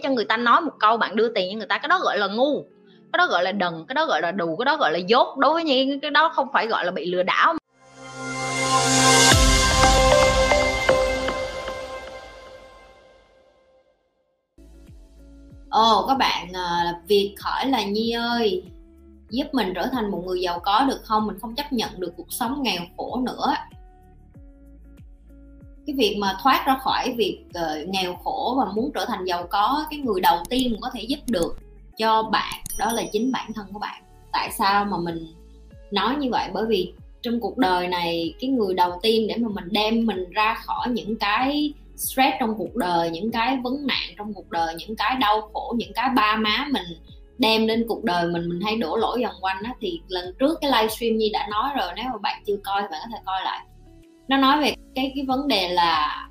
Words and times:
cho 0.00 0.10
người 0.10 0.24
ta 0.24 0.36
nói 0.36 0.60
một 0.60 0.72
câu 0.80 0.96
bạn 0.96 1.16
đưa 1.16 1.28
tiền 1.28 1.52
cho 1.52 1.58
người 1.58 1.66
ta 1.66 1.78
cái 1.78 1.88
đó 1.88 2.00
gọi 2.02 2.18
là 2.18 2.26
ngu 2.26 2.62
cái 3.12 3.18
đó 3.18 3.26
gọi 3.26 3.42
là 3.42 3.52
đần 3.52 3.84
cái 3.88 3.94
đó 3.94 4.06
gọi 4.06 4.22
là 4.22 4.32
đù 4.32 4.56
cái 4.56 4.64
đó 4.64 4.76
gọi 4.76 4.92
là 4.92 4.98
dốt. 4.98 5.38
Đối 5.38 5.52
với 5.52 5.64
nhi 5.64 5.98
cái 6.02 6.10
đó 6.10 6.32
không 6.34 6.48
phải 6.52 6.66
gọi 6.66 6.84
là 6.84 6.90
bị 6.90 7.06
lừa 7.06 7.22
đảo. 7.22 7.54
Ồ 15.70 16.06
các 16.08 16.18
bạn 16.18 16.52
à, 16.52 16.94
uh, 16.98 17.08
Việt 17.08 17.34
hỏi 17.40 17.66
là 17.68 17.82
Nhi 17.82 18.12
ơi. 18.12 18.62
Giúp 19.30 19.44
mình 19.52 19.72
trở 19.74 19.86
thành 19.92 20.10
một 20.10 20.22
người 20.26 20.40
giàu 20.40 20.60
có 20.60 20.84
được 20.88 21.00
không? 21.04 21.26
Mình 21.26 21.38
không 21.40 21.54
chấp 21.54 21.72
nhận 21.72 21.90
được 21.96 22.12
cuộc 22.16 22.32
sống 22.32 22.62
nghèo 22.62 22.82
khổ 22.96 23.22
nữa 23.26 23.54
cái 25.86 25.96
việc 25.98 26.16
mà 26.18 26.36
thoát 26.42 26.64
ra 26.66 26.78
khỏi 26.78 27.14
việc 27.16 27.44
uh, 27.48 27.88
nghèo 27.88 28.16
khổ 28.24 28.54
và 28.58 28.72
muốn 28.74 28.90
trở 28.94 29.04
thành 29.08 29.24
giàu 29.24 29.46
có 29.50 29.86
cái 29.90 29.98
người 29.98 30.20
đầu 30.20 30.38
tiên 30.50 30.76
có 30.80 30.90
thể 30.94 31.02
giúp 31.02 31.18
được 31.26 31.58
cho 31.98 32.22
bạn 32.22 32.60
đó 32.78 32.92
là 32.92 33.02
chính 33.12 33.32
bản 33.32 33.52
thân 33.52 33.66
của 33.72 33.78
bạn. 33.78 34.02
Tại 34.32 34.50
sao 34.50 34.84
mà 34.84 34.96
mình 34.98 35.26
nói 35.90 36.16
như 36.16 36.30
vậy? 36.30 36.48
Bởi 36.52 36.66
vì 36.66 36.92
trong 37.22 37.40
cuộc 37.40 37.58
đời 37.58 37.88
này 37.88 38.34
cái 38.40 38.50
người 38.50 38.74
đầu 38.74 38.98
tiên 39.02 39.26
để 39.28 39.36
mà 39.36 39.48
mình 39.48 39.68
đem 39.70 40.06
mình 40.06 40.30
ra 40.30 40.54
khỏi 40.54 40.88
những 40.88 41.16
cái 41.18 41.72
stress 41.96 42.36
trong 42.40 42.54
cuộc 42.58 42.76
đời 42.76 43.10
những 43.10 43.30
cái 43.30 43.56
vấn 43.62 43.86
nạn 43.86 44.14
trong 44.18 44.34
cuộc 44.34 44.50
đời 44.50 44.74
những 44.78 44.96
cái 44.96 45.16
đau 45.20 45.50
khổ 45.52 45.74
những 45.78 45.92
cái 45.92 46.08
ba 46.16 46.36
má 46.36 46.68
mình 46.72 46.84
đem 47.38 47.66
lên 47.66 47.84
cuộc 47.88 48.04
đời 48.04 48.26
mình 48.26 48.48
mình 48.48 48.60
hay 48.60 48.76
đổ 48.76 48.96
lỗi 48.96 49.22
vòng 49.22 49.34
quanh 49.40 49.62
á 49.62 49.74
thì 49.80 50.00
lần 50.08 50.34
trước 50.38 50.58
cái 50.60 50.70
livestream 50.70 51.16
như 51.16 51.28
đã 51.32 51.46
nói 51.50 51.70
rồi 51.78 51.92
nếu 51.96 52.04
mà 52.12 52.18
bạn 52.22 52.42
chưa 52.46 52.56
coi 52.64 52.82
thì 52.82 52.88
bạn 52.90 53.00
có 53.04 53.08
thể 53.12 53.22
coi 53.26 53.44
lại 53.44 53.66
nó 54.28 54.36
nói 54.36 54.60
về 54.60 54.74
cái 54.94 55.12
cái 55.14 55.24
vấn 55.24 55.48
đề 55.48 55.68
là 55.68 56.22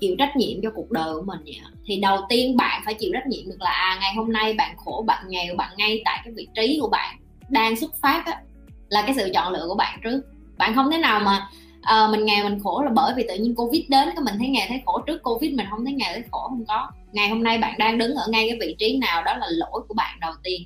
chịu 0.00 0.16
trách 0.18 0.36
nhiệm 0.36 0.62
cho 0.62 0.70
cuộc 0.74 0.90
đời 0.90 1.14
của 1.14 1.22
mình 1.22 1.40
vậy 1.44 1.60
thì 1.86 2.00
đầu 2.00 2.18
tiên 2.28 2.56
bạn 2.56 2.82
phải 2.84 2.94
chịu 2.94 3.10
trách 3.14 3.26
nhiệm 3.26 3.44
được 3.46 3.60
là 3.60 3.70
à 3.70 3.98
ngày 4.00 4.14
hôm 4.16 4.32
nay 4.32 4.52
bạn 4.52 4.76
khổ 4.76 5.04
bạn 5.06 5.24
nghèo 5.28 5.56
bạn 5.56 5.70
ngay 5.76 6.02
tại 6.04 6.20
cái 6.24 6.32
vị 6.36 6.48
trí 6.54 6.78
của 6.80 6.88
bạn 6.88 7.16
đang 7.48 7.76
xuất 7.76 7.90
phát 8.02 8.22
á 8.26 8.40
là 8.88 9.02
cái 9.02 9.14
sự 9.14 9.30
chọn 9.34 9.52
lựa 9.52 9.64
của 9.68 9.74
bạn 9.74 10.00
trước. 10.04 10.22
Bạn 10.58 10.74
không 10.74 10.90
thể 10.90 10.98
nào 10.98 11.20
mà 11.20 11.48
à, 11.82 12.08
mình 12.10 12.24
nghèo 12.24 12.44
mình 12.44 12.60
khổ 12.62 12.82
là 12.82 12.90
bởi 12.94 13.14
vì 13.16 13.24
tự 13.28 13.34
nhiên 13.34 13.54
covid 13.54 13.82
đến 13.88 14.08
cái 14.14 14.24
mình 14.24 14.34
thấy 14.38 14.48
nghèo 14.48 14.66
thấy 14.68 14.82
khổ. 14.86 15.00
Trước 15.06 15.22
covid 15.22 15.52
mình 15.52 15.66
không 15.70 15.84
thấy 15.84 15.94
nghèo 15.94 16.12
thấy 16.12 16.22
khổ 16.30 16.48
không 16.48 16.64
có. 16.68 16.90
Ngày 17.12 17.28
hôm 17.28 17.42
nay 17.42 17.58
bạn 17.58 17.78
đang 17.78 17.98
đứng 17.98 18.14
ở 18.14 18.26
ngay 18.30 18.48
cái 18.48 18.58
vị 18.60 18.76
trí 18.78 18.98
nào 18.98 19.22
đó 19.22 19.36
là 19.36 19.46
lỗi 19.50 19.82
của 19.88 19.94
bạn 19.94 20.20
đầu 20.20 20.32
tiên. 20.42 20.62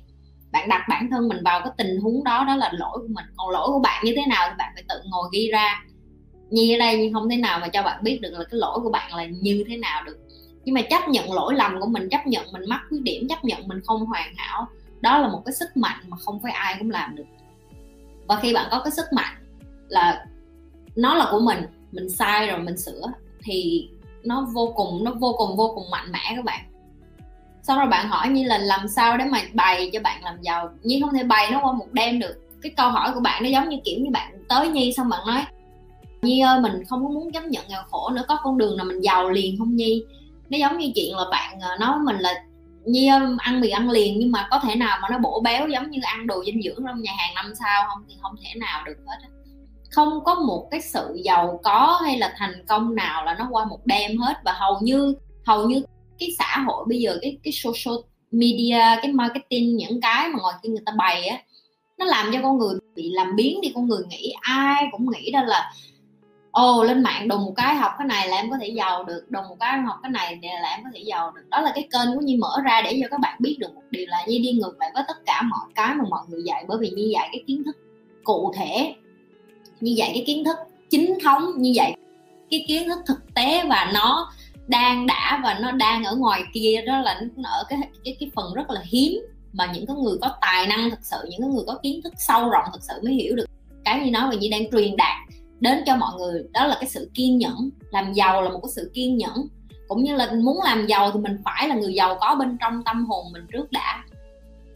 Bạn 0.51 0.69
đặt 0.69 0.81
bản 0.89 1.09
thân 1.11 1.27
mình 1.27 1.37
vào 1.43 1.59
cái 1.59 1.71
tình 1.77 1.99
huống 2.01 2.23
đó 2.23 2.43
đó 2.47 2.55
là 2.55 2.71
lỗi 2.73 2.97
của 2.97 3.07
mình. 3.09 3.25
Còn 3.37 3.49
lỗi 3.49 3.67
của 3.67 3.79
bạn 3.79 4.05
như 4.05 4.13
thế 4.15 4.25
nào 4.25 4.47
thì 4.49 4.55
bạn 4.57 4.71
phải 4.73 4.83
tự 4.89 4.95
ngồi 5.05 5.29
ghi 5.33 5.49
ra 5.51 5.83
nhi 6.49 6.75
ở 6.75 6.77
đây, 6.79 6.97
nhưng 6.97 7.13
không 7.13 7.29
thể 7.29 7.37
nào 7.37 7.59
mà 7.59 7.67
cho 7.67 7.83
bạn 7.83 8.03
biết 8.03 8.19
được 8.21 8.31
là 8.31 8.43
cái 8.43 8.59
lỗi 8.59 8.79
của 8.83 8.91
bạn 8.91 9.15
là 9.15 9.25
như 9.25 9.63
thế 9.67 9.77
nào 9.77 10.03
được. 10.03 10.17
Nhưng 10.65 10.75
mà 10.75 10.81
chấp 10.81 11.09
nhận 11.09 11.33
lỗi 11.33 11.53
lầm 11.55 11.79
của 11.79 11.87
mình, 11.87 12.09
chấp 12.09 12.27
nhận 12.27 12.51
mình 12.51 12.63
mắc 12.69 12.81
khuyết 12.89 13.01
điểm, 13.01 13.27
chấp 13.27 13.45
nhận 13.45 13.67
mình 13.67 13.81
không 13.85 14.05
hoàn 14.05 14.33
hảo, 14.35 14.67
đó 15.01 15.17
là 15.17 15.27
một 15.27 15.41
cái 15.45 15.53
sức 15.53 15.77
mạnh 15.77 15.97
mà 16.07 16.17
không 16.17 16.39
phải 16.43 16.51
ai 16.51 16.75
cũng 16.79 16.89
làm 16.89 17.15
được. 17.15 17.25
Và 18.27 18.39
khi 18.41 18.53
bạn 18.53 18.67
có 18.71 18.81
cái 18.83 18.91
sức 18.91 19.05
mạnh 19.13 19.35
là 19.87 20.25
nó 20.95 21.15
là 21.15 21.27
của 21.31 21.39
mình 21.39 21.65
mình 21.91 22.09
sai 22.09 22.47
rồi 22.47 22.59
mình 22.59 22.77
sửa, 22.77 23.01
thì 23.43 23.89
nó 24.23 24.47
vô 24.53 24.73
cùng, 24.75 25.03
nó 25.03 25.11
vô 25.11 25.35
cùng 25.37 25.57
vô 25.57 25.71
cùng 25.75 25.89
mạnh 25.91 26.11
mẽ 26.11 26.33
các 26.35 26.45
bạn. 26.45 26.61
Sau 27.61 27.77
rồi 27.77 27.87
bạn 27.87 28.07
hỏi 28.07 28.29
như 28.29 28.43
là 28.43 28.57
làm 28.57 28.87
sao 28.87 29.17
để 29.17 29.25
mà 29.25 29.41
bày 29.53 29.89
cho 29.93 29.99
bạn 29.99 30.23
làm 30.23 30.41
giàu? 30.41 30.69
Nhưng 30.83 31.01
không 31.01 31.13
thể 31.13 31.23
bày 31.23 31.51
nó 31.51 31.59
qua 31.63 31.71
một 31.71 31.91
đêm 31.91 32.19
được. 32.19 32.35
Cái 32.61 32.71
câu 32.77 32.89
hỏi 32.89 33.11
của 33.13 33.19
bạn 33.19 33.43
nó 33.43 33.49
giống 33.49 33.69
như 33.69 33.77
kiểu 33.85 33.99
như 33.99 34.09
bạn 34.11 34.43
tới 34.47 34.67
nhi 34.67 34.93
xong 34.97 35.09
bạn 35.09 35.19
nói 35.27 35.45
nhi 36.25 36.39
ơi, 36.39 36.61
mình 36.61 36.83
không 36.89 37.03
có 37.03 37.09
muốn 37.09 37.31
chấp 37.31 37.43
nhận 37.43 37.67
nghèo 37.67 37.81
khổ 37.91 38.09
nữa, 38.09 38.23
có 38.27 38.37
con 38.43 38.57
đường 38.57 38.77
nào 38.77 38.85
mình 38.85 39.01
giàu 39.01 39.29
liền 39.29 39.57
không 39.57 39.75
nhi? 39.75 40.03
Nó 40.49 40.57
giống 40.57 40.77
như 40.77 40.91
chuyện 40.95 41.15
là 41.15 41.23
bạn 41.31 41.59
à, 41.61 41.77
nói 41.79 41.89
nói 41.89 41.99
mình 42.05 42.17
là, 42.17 42.43
nhi 42.85 43.07
ơi, 43.07 43.21
ăn 43.37 43.61
mì 43.61 43.69
ăn 43.69 43.89
liền, 43.89 44.19
nhưng 44.19 44.31
mà 44.31 44.47
có 44.51 44.59
thể 44.59 44.75
nào 44.75 44.97
mà 45.01 45.09
nó 45.11 45.17
bổ 45.17 45.41
béo 45.41 45.67
giống 45.67 45.89
như 45.91 45.99
ăn 46.03 46.27
đồ 46.27 46.43
dinh 46.45 46.61
dưỡng 46.61 46.85
trong 46.87 47.01
nhà 47.01 47.11
hàng 47.17 47.35
năm 47.35 47.53
sao 47.59 47.85
không? 47.89 48.03
Thì 48.09 48.15
không 48.21 48.35
thể 48.43 48.59
nào 48.59 48.83
được 48.85 48.97
hết 49.07 49.17
không 49.95 50.23
có 50.23 50.35
một 50.35 50.67
cái 50.71 50.81
sự 50.81 51.21
giàu 51.23 51.59
có 51.63 51.99
hay 52.03 52.17
là 52.17 52.33
thành 52.37 52.65
công 52.67 52.95
nào 52.95 53.25
là 53.25 53.35
nó 53.39 53.47
qua 53.51 53.65
một 53.65 53.79
đêm 53.85 54.17
hết 54.17 54.33
và 54.45 54.53
hầu 54.53 54.79
như 54.81 55.15
hầu 55.45 55.69
như 55.69 55.83
cái 56.19 56.29
xã 56.37 56.57
hội 56.67 56.85
bây 56.87 56.99
giờ, 56.99 57.17
cái 57.21 57.37
cái 57.43 57.53
social 57.53 57.95
media, 58.31 59.01
cái 59.01 59.11
marketing, 59.13 59.77
những 59.77 60.01
cái 60.01 60.29
mà 60.29 60.39
ngoài 60.41 60.55
kia 60.63 60.69
người 60.69 60.83
ta 60.85 60.91
bày 60.97 61.27
á, 61.27 61.37
nó 61.97 62.05
làm 62.05 62.29
cho 62.33 62.39
con 62.43 62.57
người 62.57 62.75
bị 62.95 63.09
làm 63.11 63.35
biến 63.35 63.61
đi, 63.61 63.71
con 63.75 63.87
người 63.87 64.03
nghĩ 64.09 64.33
ai 64.41 64.85
cũng 64.91 65.11
nghĩ 65.11 65.31
đó 65.31 65.43
là 65.43 65.73
ồ, 66.55 66.83
lên 66.83 67.03
mạng 67.03 67.27
đùng 67.27 67.45
một 67.45 67.53
cái 67.55 67.75
học 67.75 67.91
cái 67.97 68.07
này 68.07 68.27
là 68.27 68.37
em 68.37 68.49
có 68.49 68.57
thể 68.61 68.67
giàu 68.67 69.03
được, 69.03 69.25
đùng 69.29 69.47
một 69.49 69.55
cái 69.59 69.79
học 69.79 69.95
cái 70.03 70.11
này 70.11 70.39
là 70.61 70.69
em 70.69 70.83
có 70.83 70.89
thể 70.93 70.99
giàu 70.99 71.31
được. 71.31 71.41
Đó 71.49 71.61
là 71.61 71.71
cái 71.75 71.87
kênh 71.91 72.15
của 72.15 72.21
nhi 72.21 72.37
mở 72.37 72.61
ra 72.65 72.81
để 72.81 72.99
cho 73.01 73.07
các 73.11 73.19
bạn 73.19 73.37
biết 73.39 73.57
được 73.59 73.75
một 73.75 73.81
điều 73.89 74.05
là 74.07 74.25
nhi 74.27 74.39
đi 74.39 74.51
ngược 74.51 74.79
lại 74.79 74.91
với 74.93 75.03
tất 75.07 75.25
cả 75.25 75.41
mọi 75.41 75.65
cái 75.75 75.95
mà 75.95 76.03
mọi 76.09 76.21
người 76.27 76.41
dạy. 76.45 76.65
Bởi 76.67 76.77
vì 76.77 76.89
nhi 76.89 77.09
dạy 77.13 77.29
cái 77.31 77.43
kiến 77.47 77.63
thức 77.65 77.77
cụ 78.23 78.53
thể 78.55 78.95
như 79.79 79.93
vậy 79.97 80.11
cái 80.13 80.23
kiến 80.27 80.43
thức 80.43 80.57
chính 80.89 81.17
thống 81.23 81.43
như 81.57 81.71
vậy 81.75 81.93
cái 82.49 82.65
kiến 82.67 82.89
thức 82.89 82.99
thực 83.05 83.33
tế 83.33 83.63
và 83.69 83.91
nó 83.93 84.31
đang 84.67 85.07
đã 85.07 85.41
và 85.43 85.59
nó 85.61 85.71
đang 85.71 86.03
ở 86.03 86.15
ngoài 86.15 86.41
kia. 86.53 86.81
Đó 86.87 86.99
là 86.99 87.21
nó 87.35 87.49
ở 87.49 87.63
cái 87.69 87.79
cái 88.05 88.17
cái 88.19 88.29
phần 88.35 88.53
rất 88.53 88.69
là 88.69 88.81
hiếm 88.85 89.21
mà 89.53 89.71
những 89.73 89.85
cái 89.85 89.95
người 89.95 90.17
có 90.21 90.37
tài 90.41 90.67
năng 90.67 90.89
thực 90.89 90.99
sự, 91.01 91.17
những 91.29 91.41
cái 91.41 91.49
người 91.49 91.63
có 91.67 91.79
kiến 91.83 92.01
thức 92.03 92.13
sâu 92.17 92.49
rộng 92.49 92.65
thực 92.73 92.83
sự 92.83 92.93
mới 93.03 93.13
hiểu 93.13 93.35
được. 93.35 93.45
Cái 93.85 93.99
như 93.99 94.11
nói 94.11 94.27
và 94.29 94.35
như 94.35 94.47
đang 94.51 94.71
truyền 94.71 94.95
đạt 94.95 95.24
đến 95.65 95.83
cho 95.85 95.95
mọi 95.95 96.11
người. 96.17 96.43
Đó 96.53 96.67
là 96.67 96.77
cái 96.79 96.89
sự 96.89 97.11
kiên 97.13 97.37
nhẫn. 97.37 97.69
Làm 97.91 98.13
giàu 98.13 98.41
là 98.41 98.49
một 98.49 98.59
cái 98.63 98.71
sự 98.75 98.91
kiên 98.93 99.17
nhẫn. 99.17 99.47
Cũng 99.87 100.03
như 100.03 100.15
là 100.15 100.31
muốn 100.31 100.59
làm 100.63 100.87
giàu 100.87 101.11
thì 101.11 101.19
mình 101.19 101.37
phải 101.45 101.67
là 101.67 101.75
người 101.75 101.93
giàu 101.93 102.17
có 102.21 102.35
bên 102.39 102.57
trong 102.61 102.83
tâm 102.83 103.05
hồn 103.05 103.25
mình 103.33 103.45
trước 103.51 103.71
đã. 103.71 104.03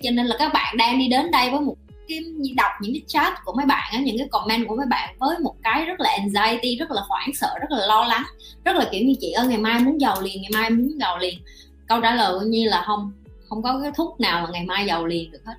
Cho 0.02 0.12
nên 0.12 0.26
là 0.26 0.36
các 0.40 0.54
bạn 0.54 0.78
đang 0.78 1.00
đi 1.00 1.08
đến 1.08 1.32
đây 1.32 1.50
với 1.52 1.60
một 1.60 1.76
cái 2.08 2.20
đọc 2.56 2.72
những 2.82 2.94
cái 2.94 3.02
chat 3.08 3.34
của 3.46 3.54
mấy 3.54 3.66
bạn 3.66 4.04
những 4.04 4.18
cái 4.18 4.28
comment 4.32 4.68
của 4.68 4.76
mấy 4.76 4.86
bạn 4.90 5.16
với 5.20 5.40
một 5.40 5.56
cái 5.64 5.86
rất 5.86 6.00
là 6.00 6.10
anxiety, 6.10 6.76
rất 6.76 6.92
là 6.92 7.02
hoảng 7.08 7.30
sợ, 7.34 7.50
rất 7.62 7.72
là 7.72 7.86
lo 7.86 8.04
lắng. 8.04 8.24
Rất 8.66 8.76
là 8.76 8.90
kiểu 8.92 9.06
như, 9.06 9.14
chị 9.20 9.32
ơi, 9.32 9.48
ngày 9.48 9.58
mai 9.58 9.80
muốn 9.80 10.02
giàu 10.02 10.22
liền, 10.22 10.42
ngày 10.42 10.52
mai 10.54 10.70
muốn 10.70 11.00
giàu 11.00 11.18
liền. 11.18 11.40
Câu 11.88 12.02
trả 12.02 12.16
lời 12.16 12.46
như 12.46 12.70
là 12.70 12.84
không. 12.86 13.12
Không 13.50 13.64
có 13.64 13.80
cái 13.82 13.92
thuốc 13.96 14.20
nào 14.20 14.42
mà 14.42 14.50
ngày 14.52 14.66
mai 14.66 14.86
giàu 14.86 15.06
liền 15.06 15.32
được 15.32 15.42
hết 15.46 15.54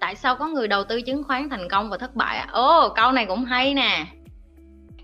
tại 0.00 0.14
sao 0.14 0.36
có 0.36 0.46
người 0.46 0.68
đầu 0.68 0.84
tư 0.84 1.02
chứng 1.02 1.24
khoán 1.24 1.48
thành 1.48 1.68
công 1.68 1.90
và 1.90 1.98
thất 1.98 2.14
bại 2.14 2.46
ồ 2.52 2.86
oh, 2.86 2.92
câu 2.96 3.12
này 3.12 3.26
cũng 3.26 3.44
hay 3.44 3.74
nè. 3.74 4.06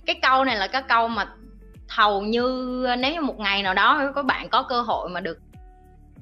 Cái 0.07 0.19
câu 0.23 0.45
này 0.45 0.57
là 0.57 0.67
cái 0.67 0.83
câu 0.89 1.09
mà 1.09 1.27
hầu 1.89 2.23
như 2.23 2.43
nếu 2.99 3.13
như 3.13 3.21
một 3.21 3.39
ngày 3.39 3.63
nào 3.63 3.75
đó 3.75 4.13
các 4.15 4.25
bạn 4.25 4.49
có 4.49 4.63
cơ 4.63 4.81
hội 4.81 5.09
mà 5.09 5.21
được 5.21 5.39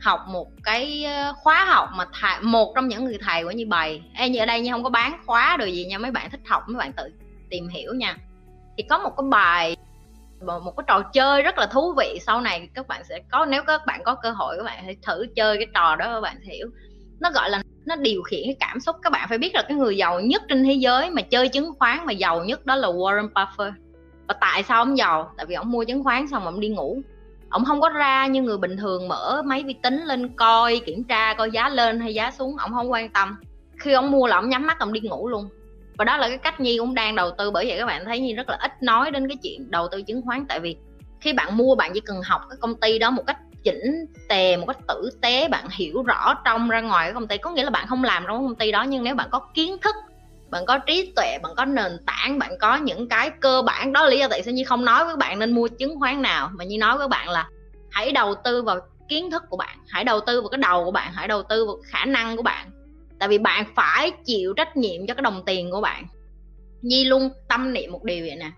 học 0.01 0.21
một 0.29 0.49
cái 0.65 1.05
ờ, 1.05 1.33
khóa 1.37 1.65
học 1.65 1.89
mà 1.95 2.05
thầy 2.21 2.41
một 2.41 2.73
trong 2.75 2.89
những 2.89 3.05
người 3.05 3.19
thầy 3.21 3.45
của 3.45 3.51
như 3.51 3.67
bày. 3.67 4.03
Ê, 4.15 4.29
như 4.29 4.39
ở 4.39 4.47
đây 4.47 4.61
như 4.61 4.73
không 4.73 4.85
có 4.85 4.91
bán 4.91 5.21
khóa 5.27 5.57
rồi 5.57 5.73
gì 5.73 5.85
nha 5.85 5.99
mấy 5.99 6.11
bạn 6.11 6.31
thích 6.31 6.41
học 6.47 6.63
mấy 6.67 6.79
bạn 6.79 6.93
tự 6.93 7.11
tìm 7.51 7.69
hiểu 7.69 7.95
nha. 7.95 8.17
Thì 8.77 8.85
có 8.89 8.99
một 8.99 9.11
cái 9.17 9.25
bài 9.31 9.77
một 10.47 10.77
cái 10.77 10.85
trò 10.87 11.03
chơi 11.03 11.43
rất 11.43 11.59
là 11.59 11.67
thú 11.67 11.95
vị 11.99 12.19
sau 12.27 12.41
này 12.41 12.69
các 12.75 12.89
bạn 12.89 13.05
sẽ 13.05 13.21
có 13.31 13.47
nếu 13.47 13.63
các 13.65 13.87
bạn 13.87 14.01
có 14.05 14.15
cơ 14.15 14.31
hội 14.31 14.57
các 14.57 14.63
bạn 14.63 14.85
hãy 14.85 14.97
thử 15.03 15.27
chơi 15.37 15.57
cái 15.57 15.67
trò 15.75 15.97
đó 15.97 16.15
các 16.15 16.21
bạn 16.21 16.37
sẽ 16.47 16.55
hiểu. 16.55 16.67
Nó 17.21 17.31
gọi 17.31 17.51
là 17.51 17.62
nó 17.87 17.97
điều 17.97 18.23
khiển 18.23 18.41
cái 18.45 18.57
cảm 18.61 18.81
xúc. 18.81 18.97
Các 19.03 19.11
bạn 19.11 19.29
phải 19.29 19.39
biết 19.39 19.55
là 19.55 19.63
cái 19.63 19.77
người 19.77 19.97
giàu 19.97 20.21
nhất 20.21 20.43
trên 20.49 20.65
thế 20.65 20.73
giới 20.73 21.11
mà 21.11 21.23
chơi 21.23 21.49
chứng 21.49 21.73
khoán 21.79 22.07
mà 22.07 22.13
giàu 22.13 22.45
nhất 22.45 22.67
đó 22.67 22.77
là 22.77 22.89
Warren 22.89 23.33
Buffett. 23.33 23.73
Và 24.29 24.35
tại 24.41 24.63
sao 24.63 24.79
ông 24.79 24.99
giàu? 24.99 25.33
Tại 25.37 25.47
vì 25.47 25.55
ông 25.55 25.71
mua 25.71 25.85
chứng 25.85 26.05
khoán 26.05 26.29
xong 26.29 26.45
ông 26.45 26.61
đi 26.61 26.69
ngủ. 26.69 27.03
Ông 27.49 27.65
không 27.65 27.81
có 27.81 27.89
ra 27.89 28.27
như 28.27 28.43
người 28.43 28.59
bình 28.59 28.77
thường 28.77 29.09
mở 29.09 29.43
máy 29.45 29.63
vi 29.63 29.75
tính 29.83 30.03
lên 30.05 30.29
coi, 30.37 30.81
kiểm 30.87 31.05
tra 31.05 31.35
coi 31.35 31.51
giá 31.51 31.69
lên 31.69 32.01
hay 32.01 32.15
giá 32.15 32.31
xuống. 32.31 32.57
Ông 32.57 32.73
không 32.73 32.91
quan 32.91 33.11
tâm. 33.11 33.37
Khi 33.79 33.93
ông 33.93 34.11
mua 34.11 34.27
là 34.27 34.37
ông 34.37 34.49
nhắm 34.49 34.67
mắt, 34.67 34.79
ông 34.79 34.93
đi 34.93 35.01
ngủ 35.01 35.29
luôn. 35.29 35.49
Và 35.97 36.05
đó 36.05 36.17
là 36.17 36.29
cái 36.29 36.39
cách 36.39 36.61
nhi 36.61 36.79
cũng 36.79 36.95
đang 36.95 37.17
đầu 37.17 37.31
tư. 37.39 37.51
Bởi 37.51 37.67
vậy 37.67 37.79
các 37.79 37.87
bạn 37.87 38.05
thấy 38.05 38.21
nhi 38.21 38.35
rất 38.35 38.49
là 38.49 38.59
ít 38.61 38.83
nói 38.83 39.11
đến 39.11 39.29
cái 39.29 39.37
chuyện 39.43 39.71
đầu 39.71 39.89
tư 39.89 40.03
chứng 40.03 40.23
khoán. 40.23 40.45
Tại 40.49 40.61
vì 40.61 40.77
khi 41.21 41.33
bạn 41.33 41.57
mua, 41.57 41.75
bạn 41.75 41.91
chỉ 41.95 42.01
cần 42.01 42.17
học 42.25 42.43
cái 42.51 42.57
công 42.61 42.75
ty 42.75 42.99
đó 42.99 43.11
một 43.11 43.23
cách 43.27 43.39
chỉnh 43.65 44.07
tề 44.29 44.57
một 44.57 44.67
cách 44.67 44.79
tử 44.89 45.11
tế, 45.21 45.49
bạn 45.49 45.67
hiểu 45.71 46.03
rõ 46.03 46.35
trong 46.45 46.69
ra 46.69 46.81
ngoài 46.81 47.07
cái 47.07 47.15
công 47.15 47.27
ty. 47.27 47.39
Có 47.39 47.51
nghĩa 47.51 47.65
là 47.65 47.71
bạn 47.71 47.87
không 47.87 48.05
làm 48.05 48.25
trong 48.27 48.47
công 48.47 48.55
ty 48.55 48.73
đó, 48.73 48.83
nhưng 48.83 49.05
nếu 49.05 49.15
bạn 49.15 49.29
có 49.31 49.41
kiến 49.55 49.77
thức, 49.83 49.95
bạn 50.51 50.67
có 50.67 50.79
trí 50.79 51.13
tuệ, 51.17 51.39
bạn 51.43 51.53
có 51.57 51.65
nền 51.65 51.93
tảng, 52.07 52.39
bạn 52.39 52.59
có 52.61 52.77
những 52.77 53.09
cái 53.09 53.31
cơ 53.31 53.63
bản, 53.63 53.93
đó 53.93 54.03
là 54.03 54.11
lý 54.11 54.19
do 54.19 54.29
tại 54.29 54.43
sao 54.43 54.55
như 54.55 54.65
không 54.65 54.85
nói 54.85 55.05
với 55.05 55.17
bạn 55.17 55.39
nên 55.39 55.53
mua 55.53 55.69
chứng 55.69 56.01
khoán 56.01 56.23
nào, 56.23 56.51
mà 56.55 56.65
như 56.65 56.79
nói 56.79 56.99
với 56.99 57.09
bạn 57.09 57.29
là 57.29 57.49
hãy 57.91 58.13
đầu 58.13 58.35
tư 58.45 58.63
vào 58.63 58.81
kiến 59.09 59.31
thức 59.31 59.43
của 59.49 59.57
bạn, 59.57 59.79
hãy 59.89 60.05
đầu 60.05 60.21
tư 60.21 60.41
vào 60.41 60.49
cái 60.49 60.59
đầu 60.59 60.85
của 60.85 60.91
bạn, 60.91 61.13
hãy 61.15 61.29
đầu 61.29 61.43
tư 61.43 61.67
vào 61.67 61.77
khả 61.85 62.05
năng 62.05 62.37
của 62.37 62.43
bạn. 62.43 62.71
Tại 63.19 63.29
vì 63.29 63.39
bạn 63.39 63.65
phải 63.77 64.11
chịu 64.25 64.55
trách 64.57 64.77
nhiệm 64.77 65.07
cho 65.07 65.15
cái 65.15 65.23
đồng 65.23 65.43
tiền 65.47 65.71
của 65.71 65.81
bạn. 65.81 66.07
Nhi 66.83 67.05
luôn 67.05 67.31
tâm 67.49 67.73
niệm 67.73 67.93
một 67.93 68.05
điều 68.05 68.27
vậy 68.27 68.37
nè 68.37 68.51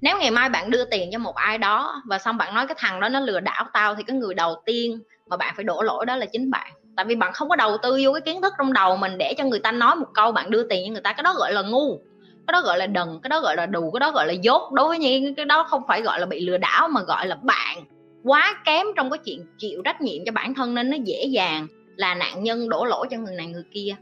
nếu 0.00 0.18
ngày 0.18 0.30
mai 0.30 0.48
bạn 0.48 0.70
đưa 0.70 0.84
tiền 0.84 1.10
cho 1.12 1.18
một 1.18 1.34
ai 1.34 1.58
đó 1.58 2.02
và 2.06 2.18
xong 2.18 2.36
bạn 2.36 2.54
nói 2.54 2.66
cái 2.66 2.74
thằng 2.78 3.00
đó 3.00 3.08
nó 3.08 3.20
lừa 3.20 3.40
đảo 3.40 3.64
tao 3.72 3.94
thì 3.94 4.02
cái 4.02 4.16
người 4.16 4.34
đầu 4.34 4.62
tiên 4.66 5.00
mà 5.26 5.36
bạn 5.36 5.54
phải 5.56 5.64
đổ 5.64 5.82
lỗi 5.82 6.06
đó 6.06 6.16
là 6.16 6.26
chính 6.26 6.50
bạn. 6.50 6.72
Tại 6.96 7.04
vì 7.04 7.14
bạn 7.14 7.32
không 7.32 7.48
có 7.48 7.56
đầu 7.56 7.76
tư 7.82 8.00
vô 8.04 8.12
cái 8.12 8.20
kiến 8.20 8.42
thức 8.42 8.52
trong 8.58 8.72
đầu 8.72 8.96
mình 8.96 9.18
để 9.18 9.34
cho 9.38 9.44
người 9.44 9.60
ta 9.60 9.72
nói 9.72 9.96
một 9.96 10.06
câu 10.14 10.32
bạn 10.32 10.50
đưa 10.50 10.62
tiền 10.62 10.86
cho 10.86 10.92
người 10.92 11.00
ta, 11.00 11.12
cái 11.12 11.22
đó 11.22 11.34
gọi 11.34 11.52
là 11.52 11.62
ngu, 11.62 11.98
cái 12.46 12.52
đó 12.52 12.62
gọi 12.62 12.78
là 12.78 12.86
đần, 12.86 13.08
cái 13.22 13.28
đó 13.28 13.40
gọi 13.40 13.56
là 13.56 13.66
đù, 13.66 13.90
cái 13.90 14.00
đó 14.00 14.10
gọi 14.10 14.26
là 14.26 14.32
dốt. 14.32 14.72
Đối 14.72 14.88
với 14.88 14.98
như 14.98 15.34
cái 15.36 15.46
đó 15.46 15.66
không 15.68 15.82
phải 15.88 16.02
gọi 16.02 16.20
là 16.20 16.26
bị 16.26 16.40
lừa 16.40 16.58
đảo 16.58 16.88
mà 16.88 17.02
gọi 17.02 17.26
là 17.26 17.36
bạn. 17.42 17.84
Quá 18.24 18.54
kém 18.64 18.86
trong 18.96 19.10
cái 19.10 19.18
chuyện 19.18 19.46
chịu 19.58 19.82
trách 19.84 20.00
nhiệm 20.00 20.24
cho 20.26 20.32
bản 20.32 20.54
thân 20.54 20.74
nên 20.74 20.90
nó 20.90 20.96
dễ 21.04 21.24
dàng 21.24 21.66
là 21.96 22.14
nạn 22.14 22.42
nhân 22.42 22.68
đổ 22.68 22.84
lỗi 22.84 23.06
cho 23.10 23.16
người 23.16 23.34
này 23.34 23.46
người 23.46 23.64
kia. 23.72 23.96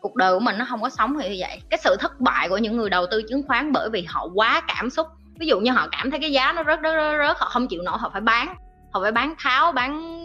Cuộc 0.00 0.14
đời 0.14 0.34
của 0.34 0.40
mình 0.40 0.58
nó 0.58 0.66
không 0.68 0.82
có 0.82 0.88
sống 0.88 1.16
như 1.16 1.36
vậy. 1.38 1.60
Cái 1.70 1.78
sự 1.84 1.96
thất 1.96 2.20
bại 2.20 2.48
của 2.48 2.58
những 2.58 2.76
người 2.76 2.90
đầu 2.90 3.06
tư 3.10 3.22
chứng 3.28 3.42
khoán 3.46 3.72
bởi 3.72 3.90
vì 3.90 4.02
họ 4.08 4.28
quá 4.34 4.62
cảm 4.68 4.90
xúc 4.90 5.06
ví 5.38 5.46
dụ 5.46 5.60
như 5.60 5.70
họ 5.70 5.88
cảm 5.92 6.10
thấy 6.10 6.20
cái 6.20 6.32
giá 6.32 6.52
nó 6.52 6.64
rớt 6.64 6.78
rớt 6.82 6.94
rớt, 6.94 7.18
rớt 7.26 7.36
họ 7.38 7.48
không 7.48 7.68
chịu 7.68 7.82
nổi 7.82 7.98
họ 7.98 8.10
phải 8.12 8.20
bán. 8.20 8.54
Họ 8.92 9.02
phải 9.02 9.12
bán 9.12 9.34
tháo 9.38 9.72
bán 9.72 10.20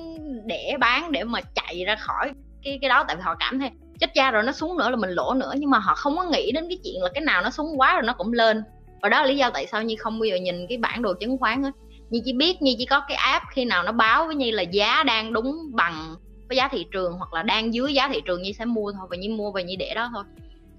để 0.46 0.76
bán 0.80 1.12
để 1.12 1.24
mà 1.24 1.42
chạy 1.42 1.84
ra 1.86 1.96
khỏi 1.96 2.32
cái 2.64 2.80
cái 2.82 2.90
đó 2.90 3.04
tại 3.08 3.16
vì 3.16 3.22
họ 3.22 3.36
cảm 3.40 3.60
thấy 3.60 3.70
chết 4.00 4.14
cha 4.14 4.32
rồi 4.32 4.44
nó 4.44 4.52
xuống 4.52 4.78
nữa 4.78 4.90
là 4.90 4.96
mình 4.96 5.10
lỗ 5.10 5.34
nữa. 5.34 5.54
Nhưng 5.58 5.70
mà 5.70 5.80
họ 5.80 5.96
không 5.96 6.18
có 6.18 6.24
nghĩ 6.24 6.52
đến 6.52 6.66
cái 6.70 6.78
chuyện 6.84 7.04
là 7.04 7.10
cái 7.14 7.22
nào 7.22 7.42
nó 7.42 7.50
xuống 7.50 7.80
quá 7.80 7.94
rồi 7.94 8.04
nó 8.04 8.14
cũng 8.14 8.34
lên. 8.34 8.64
Và 9.02 9.10
đó 9.10 9.22
là 9.22 9.28
lý 9.28 9.38
do 9.38 9.50
tại 9.50 9.68
sao 9.68 9.84
như 9.84 9.96
không 10.00 10.20
bao 10.20 10.26
giờ 10.26 10.36
nhìn 10.36 10.68
cái 10.70 10.78
bản 10.78 11.02
đồ 11.02 11.14
chứng 11.14 11.38
khoán 11.38 11.64
ấy 11.64 11.72
như 12.12 12.22
chỉ 12.26 12.34
biết 12.34 12.62
như 12.62 12.76
chỉ 12.78 12.86
có 12.86 13.02
cái 13.08 13.18
app 13.18 13.46
khi 13.52 13.66
nào 13.66 13.84
nó 13.84 13.92
báo 13.92 14.26
với 14.26 14.36
như 14.36 14.52
là 14.52 14.62
giá 14.62 15.04
đang 15.04 15.34
đúng 15.34 15.56
bằng 15.74 16.16
với 16.48 16.58
giá 16.58 16.68
thị 16.68 16.86
trường 16.92 17.14
hoặc 17.14 17.34
là 17.34 17.44
đang 17.44 17.74
dưới 17.74 17.94
giá 17.94 18.08
thị 18.08 18.22
trường 18.26 18.42
như 18.42 18.52
sẽ 18.52 18.66
mua 18.66 18.92
thôi 18.92 19.08
và 19.10 19.18
như 19.18 19.30
mua 19.30 19.52
và 19.52 19.62
như 19.62 19.76
để 19.80 19.94
đó 19.96 20.10
thôi 20.14 20.24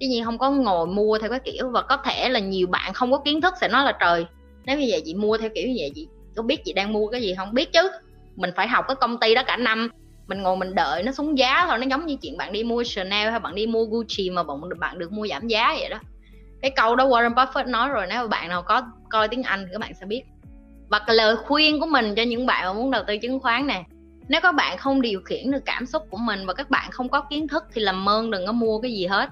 chứ 0.03 0.09
nhiên 0.09 0.25
không 0.25 0.37
có 0.37 0.51
ngồi 0.51 0.87
mua 0.87 1.17
theo 1.17 1.29
cái 1.29 1.39
kiểu, 1.39 1.69
và 1.69 1.81
có 1.81 1.97
thể 1.97 2.29
là 2.29 2.39
nhiều 2.39 2.67
bạn 2.67 2.93
không 2.93 3.11
có 3.11 3.17
kiến 3.17 3.41
thức 3.41 3.53
sẽ 3.61 3.67
nói 3.67 3.85
là 3.85 3.91
trời, 3.99 4.25
nếu 4.65 4.79
như 4.79 4.87
vậy 4.89 5.01
chị 5.05 5.15
mua 5.15 5.37
theo 5.37 5.49
kiểu 5.55 5.67
như 5.67 5.75
vậy, 5.79 5.91
chị 5.95 6.07
có 6.35 6.43
biết 6.43 6.65
chị 6.65 6.73
đang 6.73 6.93
mua 6.93 7.07
cái 7.07 7.21
gì 7.21 7.35
không? 7.37 7.53
Biết 7.53 7.73
chứ, 7.73 7.91
mình 8.35 8.49
phải 8.55 8.67
học 8.67 8.85
cái 8.87 8.95
công 8.95 9.19
ty 9.19 9.35
đó 9.35 9.43
cả 9.47 9.57
năm. 9.57 9.89
Mình 10.27 10.41
ngồi 10.41 10.57
mình 10.57 10.75
đợi 10.75 11.03
nó 11.03 11.11
xuống 11.11 11.37
giá 11.37 11.65
thôi, 11.69 11.77
nó 11.77 11.85
giống 11.89 12.05
như 12.05 12.15
chuyện 12.21 12.37
bạn 12.37 12.53
đi 12.53 12.63
mua 12.63 12.83
Chanel 12.83 13.29
hay 13.29 13.39
bạn 13.39 13.55
đi 13.55 13.67
mua 13.67 13.85
Gucci 13.85 14.29
mà 14.29 14.43
bạn 14.43 14.57
bạn 14.79 14.99
được 14.99 15.11
mua 15.11 15.27
giảm 15.27 15.47
giá 15.47 15.75
vậy 15.79 15.89
đó. 15.89 15.99
Cái 16.61 16.71
câu 16.75 16.95
đó 16.95 17.07
Warren 17.07 17.33
Buffett 17.33 17.69
nói 17.69 17.89
rồi, 17.89 18.05
nếu 18.09 18.27
bạn 18.27 18.49
nào 18.49 18.61
có 18.61 18.81
coi 19.09 19.27
tiếng 19.27 19.43
Anh 19.43 19.65
thì 19.65 19.69
các 19.71 19.79
bạn 19.79 19.93
sẽ 19.99 20.05
biết. 20.05 20.23
Và 20.89 20.99
cái 20.99 21.15
lời 21.15 21.35
khuyên 21.35 21.79
của 21.79 21.85
mình 21.85 22.15
cho 22.15 22.23
những 22.23 22.45
bạn 22.45 22.65
mà 22.65 22.73
muốn 22.73 22.91
đầu 22.91 23.03
tư 23.07 23.17
chứng 23.17 23.39
khoán 23.39 23.67
nè, 23.67 23.83
nếu 24.27 24.41
các 24.41 24.55
bạn 24.55 24.77
không 24.77 25.01
điều 25.01 25.21
khiển 25.25 25.51
được 25.51 25.65
cảm 25.65 25.85
xúc 25.85 26.03
của 26.09 26.17
mình 26.17 26.45
và 26.45 26.53
các 26.53 26.69
bạn 26.69 26.91
không 26.91 27.09
có 27.09 27.21
kiến 27.21 27.47
thức 27.47 27.63
thì 27.73 27.81
làm 27.81 28.09
ơn 28.09 28.31
đừng 28.31 28.45
có 28.45 28.51
mua 28.51 28.79
cái 28.79 28.93
gì 28.93 29.05
hết 29.05 29.29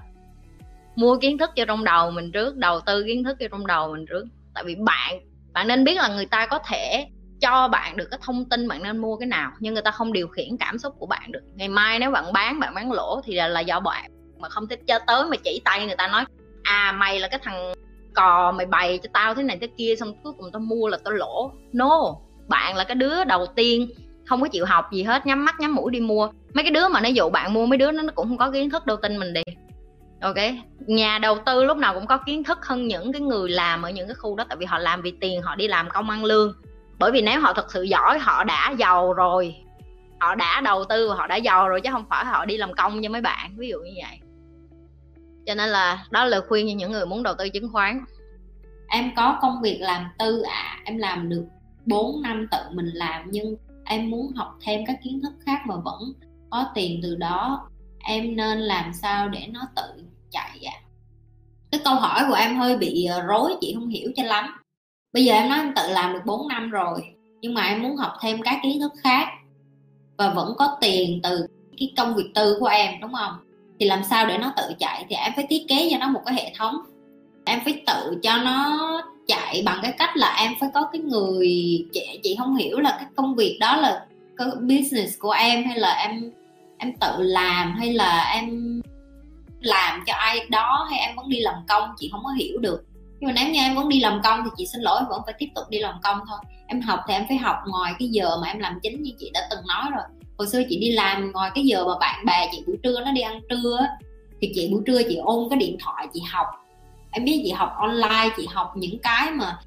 mua 0.96 1.16
kiến 1.16 1.38
thức 1.38 1.50
cho 1.56 1.64
trong 1.64 1.84
đầu 1.84 2.10
mình 2.10 2.32
trước 2.32 2.56
đầu 2.56 2.80
tư 2.80 3.04
kiến 3.06 3.24
thức 3.24 3.36
cho 3.40 3.48
trong 3.50 3.66
đầu 3.66 3.92
mình 3.92 4.06
trước. 4.06 4.24
Tại 4.54 4.64
vì 4.64 4.74
bạn 4.74 5.20
bạn 5.52 5.68
nên 5.68 5.84
biết 5.84 5.94
là 5.96 6.08
người 6.08 6.26
ta 6.26 6.46
có 6.46 6.58
thể 6.58 7.06
cho 7.40 7.68
bạn 7.68 7.96
được 7.96 8.08
cái 8.10 8.20
thông 8.22 8.44
tin 8.48 8.68
bạn 8.68 8.82
nên 8.82 8.98
mua 8.98 9.16
cái 9.16 9.26
nào 9.26 9.50
nhưng 9.60 9.74
người 9.74 9.82
ta 9.82 9.90
không 9.90 10.12
điều 10.12 10.28
khiển 10.28 10.56
cảm 10.56 10.78
xúc 10.78 10.94
của 10.98 11.06
bạn 11.06 11.32
được. 11.32 11.40
Ngày 11.54 11.68
mai 11.68 11.98
nếu 11.98 12.10
bạn 12.10 12.32
bán 12.32 12.60
bạn 12.60 12.74
bán 12.74 12.92
lỗ 12.92 13.20
thì 13.24 13.34
là, 13.34 13.48
là 13.48 13.60
do 13.60 13.80
bạn 13.80 14.10
mà 14.38 14.48
không 14.48 14.68
thích 14.68 14.80
cho 14.86 14.98
tới 15.06 15.24
mà 15.24 15.36
chỉ 15.44 15.60
tay 15.64 15.86
người 15.86 15.96
ta 15.96 16.08
nói 16.08 16.24
à 16.62 16.92
mày 16.98 17.20
là 17.20 17.28
cái 17.28 17.40
thằng 17.42 17.74
cò 18.14 18.52
mày 18.52 18.66
bày 18.66 18.98
cho 19.02 19.08
tao 19.12 19.34
thế 19.34 19.42
này 19.42 19.58
thế 19.60 19.68
kia 19.78 19.94
xong 20.00 20.14
cuối 20.22 20.32
cùng 20.38 20.52
tao 20.52 20.60
mua 20.60 20.88
là 20.88 20.98
tao 21.04 21.14
lỗ. 21.14 21.52
No 21.72 22.14
bạn 22.48 22.76
là 22.76 22.84
cái 22.84 22.94
đứa 22.94 23.24
đầu 23.24 23.46
tiên 23.46 23.90
không 24.26 24.40
có 24.40 24.48
chịu 24.48 24.64
học 24.64 24.92
gì 24.92 25.02
hết 25.02 25.26
nhắm 25.26 25.44
mắt 25.44 25.60
nhắm 25.60 25.74
mũi 25.74 25.92
đi 25.92 26.00
mua. 26.00 26.28
Mấy 26.54 26.64
cái 26.64 26.70
đứa 26.70 26.88
mà 26.88 27.00
nó 27.00 27.08
dụ 27.08 27.30
bạn 27.30 27.54
mua 27.54 27.66
mấy 27.66 27.78
đứa 27.78 27.92
nó 27.92 28.02
cũng 28.14 28.28
không 28.28 28.38
có 28.38 28.50
kiến 28.50 28.70
thức 28.70 28.86
đâu 28.86 28.96
tin 28.96 29.18
mình 29.18 29.32
đi 29.32 29.42
ok. 30.22 30.36
Nhà 30.86 31.18
đầu 31.18 31.38
tư 31.46 31.64
lúc 31.64 31.76
nào 31.76 31.94
cũng 31.94 32.06
có 32.06 32.18
kiến 32.18 32.44
thức 32.44 32.58
hơn 32.66 32.86
những 32.86 33.12
cái 33.12 33.20
người 33.20 33.50
làm 33.50 33.82
ở 33.82 33.90
những 33.90 34.08
cái 34.08 34.14
khu 34.14 34.36
đó 34.36 34.44
tại 34.48 34.56
vì 34.56 34.66
họ 34.66 34.78
làm 34.78 35.02
vì 35.02 35.12
tiền 35.20 35.42
họ 35.42 35.56
đi 35.56 35.68
làm 35.68 35.88
công 35.90 36.10
ăn 36.10 36.24
lương. 36.24 36.54
Bởi 36.98 37.12
vì 37.12 37.22
nếu 37.22 37.40
họ 37.40 37.52
thật 37.52 37.72
sự 37.72 37.82
giỏi 37.82 38.18
họ 38.18 38.44
đã 38.44 38.74
giàu 38.78 39.12
rồi. 39.12 39.54
Họ 40.20 40.34
đã 40.34 40.60
đầu 40.60 40.84
tư 40.84 41.08
và 41.08 41.14
họ 41.14 41.26
đã 41.26 41.36
giàu 41.36 41.68
rồi 41.68 41.80
chứ 41.80 41.90
không 41.92 42.04
phải 42.10 42.24
họ 42.24 42.44
đi 42.44 42.56
làm 42.56 42.74
công 42.74 43.02
cho 43.02 43.08
mấy 43.08 43.20
bạn 43.20 43.56
ví 43.56 43.68
dụ 43.68 43.78
như 43.78 43.92
vậy. 43.96 44.18
Cho 45.46 45.54
nên 45.54 45.68
là 45.68 46.04
đó 46.10 46.24
là 46.24 46.30
lời 46.30 46.40
khuyên 46.48 46.66
cho 46.68 46.74
những 46.76 46.92
người 46.92 47.06
muốn 47.06 47.22
đầu 47.22 47.34
tư 47.38 47.48
chứng 47.48 47.72
khoán. 47.72 48.04
Em 48.88 49.10
có 49.16 49.38
công 49.42 49.62
việc 49.62 49.78
làm 49.80 50.04
tư 50.18 50.42
ạ. 50.42 50.76
À, 50.76 50.80
em 50.84 50.98
làm 50.98 51.28
được 51.28 51.44
4 51.86 52.22
năm 52.22 52.46
tự 52.50 52.58
mình 52.72 52.90
làm 52.94 53.22
nhưng 53.30 53.56
em 53.84 54.10
muốn 54.10 54.32
học 54.36 54.58
thêm 54.64 54.86
các 54.86 54.96
kiến 55.04 55.20
thức 55.22 55.32
khác 55.46 55.60
mà 55.66 55.74
vẫn 55.84 56.12
có 56.50 56.66
tiền 56.74 57.00
từ 57.02 57.14
đó 57.14 57.68
em 58.04 58.36
nên 58.36 58.58
làm 58.58 58.92
sao 59.02 59.28
để 59.28 59.46
nó 59.50 59.60
tự 59.76 60.04
chạy 60.30 60.60
ạ? 60.64 60.72
À? 60.74 60.82
cái 61.72 61.80
câu 61.84 61.94
hỏi 61.94 62.24
của 62.28 62.34
em 62.34 62.56
hơi 62.56 62.76
bị 62.76 63.04
ờ, 63.04 63.22
rối, 63.22 63.54
chị 63.60 63.74
không 63.74 63.88
hiểu 63.88 64.10
cho 64.16 64.22
lắm. 64.22 64.54
Bây 65.12 65.24
giờ 65.24 65.34
em 65.34 65.48
nói 65.48 65.58
em 65.58 65.72
tự 65.76 65.82
làm 65.88 66.12
được 66.12 66.20
4 66.26 66.48
năm 66.48 66.70
rồi, 66.70 67.02
nhưng 67.40 67.54
mà 67.54 67.62
em 67.62 67.82
muốn 67.82 67.96
học 67.96 68.12
thêm 68.22 68.42
các 68.42 68.60
kiến 68.62 68.80
thức 68.80 68.92
khác. 69.02 69.26
Và 70.18 70.30
vẫn 70.30 70.54
có 70.58 70.76
tiền 70.80 71.20
từ 71.22 71.46
cái 71.78 71.92
công 71.96 72.14
việc 72.14 72.30
tư 72.34 72.56
của 72.60 72.66
em, 72.66 73.00
đúng 73.00 73.12
không? 73.12 73.32
Thì 73.80 73.86
làm 73.86 74.04
sao 74.10 74.26
để 74.26 74.38
nó 74.38 74.52
tự 74.56 74.62
chạy 74.78 75.06
thì 75.08 75.16
em 75.16 75.32
phải 75.36 75.46
thiết 75.50 75.64
kế 75.68 75.88
cho 75.90 75.98
nó 75.98 76.08
một 76.08 76.20
cái 76.26 76.34
hệ 76.34 76.52
thống. 76.58 76.74
Em 77.44 77.60
phải 77.64 77.82
tự 77.86 78.18
cho 78.22 78.36
nó 78.36 78.80
chạy 79.26 79.62
bằng 79.66 79.78
cái 79.82 79.92
cách 79.98 80.16
là 80.16 80.36
em 80.38 80.52
phải 80.60 80.68
có 80.74 80.88
cái 80.92 81.00
người 81.02 81.48
chị 81.92 82.20
chị 82.22 82.36
không 82.38 82.56
hiểu 82.56 82.80
là 82.80 82.90
cái 82.90 83.06
công 83.16 83.34
việc 83.34 83.58
đó 83.60 83.76
là 83.76 84.06
cái 84.36 84.48
business 84.60 85.18
của 85.18 85.30
em 85.30 85.64
hay 85.64 85.78
là 85.78 85.92
em 85.92 86.32
em 86.82 86.92
tự 87.00 87.22
làm 87.22 87.74
hay 87.78 87.92
là 87.92 88.30
em 88.34 88.80
làm 89.60 90.00
cho 90.06 90.14
ai 90.14 90.46
đó 90.50 90.86
hay 90.90 91.00
em 91.00 91.16
vẫn 91.16 91.28
đi 91.28 91.40
làm 91.40 91.54
công, 91.68 91.90
chị 91.98 92.08
không 92.12 92.24
có 92.24 92.30
hiểu 92.30 92.58
được. 92.58 92.84
Nhưng 93.20 93.28
mà 93.28 93.32
nếu 93.36 93.52
như 93.52 93.60
em 93.60 93.74
vẫn 93.74 93.88
đi 93.88 94.00
làm 94.00 94.20
công 94.24 94.40
thì 94.44 94.50
chị 94.56 94.66
xin 94.66 94.80
lỗi, 94.80 94.98
em 95.00 95.08
vẫn 95.08 95.20
phải 95.24 95.34
tiếp 95.38 95.46
tục 95.54 95.64
đi 95.70 95.78
làm 95.78 95.94
công 96.02 96.18
thôi. 96.28 96.38
Em 96.66 96.80
học 96.80 97.00
thì 97.08 97.14
em 97.14 97.24
phải 97.28 97.36
học 97.36 97.56
ngoài 97.66 97.92
cái 97.98 98.08
giờ 98.08 98.36
mà 98.42 98.48
em 98.48 98.58
làm 98.58 98.78
chính 98.82 99.02
như 99.02 99.10
chị 99.18 99.30
đã 99.34 99.40
từng 99.50 99.66
nói 99.68 99.90
rồi. 99.90 100.02
Hồi 100.38 100.48
xưa 100.48 100.62
chị 100.68 100.78
đi 100.80 100.92
làm 100.92 101.32
ngoài 101.32 101.50
cái 101.54 101.64
giờ 101.64 101.84
mà 101.84 101.98
bạn 102.00 102.26
bè 102.26 102.48
chị 102.52 102.62
buổi 102.66 102.76
trưa 102.82 103.00
nó 103.04 103.12
đi 103.12 103.20
ăn 103.20 103.40
trưa 103.50 103.86
thì 104.40 104.52
chị 104.54 104.68
buổi 104.72 104.82
trưa 104.86 105.02
chị 105.08 105.16
ôm 105.16 105.48
cái 105.50 105.58
điện 105.58 105.76
thoại 105.84 106.06
chị 106.14 106.20
học. 106.30 106.46
Em 107.10 107.24
biết 107.24 107.40
chị 107.44 107.50
học 107.50 107.72
online, 107.76 108.28
chị 108.36 108.46
học 108.52 108.72
những 108.76 108.98
cái 108.98 109.30
mà 109.30 109.58